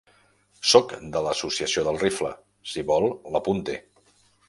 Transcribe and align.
Soc 0.69 0.95
de 1.17 1.21
l'Associació 1.27 1.85
del 1.89 2.01
Rifle, 2.07 2.35
si 2.73 2.89
vol 2.91 3.09
l'apunte. 3.37 3.83